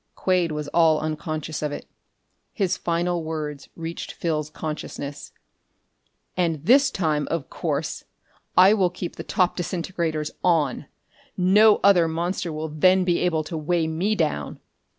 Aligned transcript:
Quade 0.15 0.51
was 0.51 0.67
all 0.69 0.99
unconscious 0.99 1.61
of 1.61 1.71
it. 1.71 1.85
His 2.53 2.75
final 2.75 3.23
words 3.23 3.69
reached 3.75 4.13
Phil's 4.13 4.49
consciousness."... 4.49 5.31
And 6.35 6.65
this 6.65 6.89
time, 6.89 7.27
of 7.29 7.51
course, 7.51 8.05
I 8.57 8.73
will 8.73 8.89
keep 8.89 9.17
the 9.17 9.23
top 9.23 9.55
disintegrators 9.57 10.31
on. 10.43 10.87
No 11.37 11.75
other 11.83 12.07
monster 12.07 12.51
will 12.51 12.69
then 12.69 13.03
be 13.03 13.19
able 13.19 13.43
to 13.43 13.55
weigh 13.55 13.85
me 13.85 14.15
down!" 14.15 14.59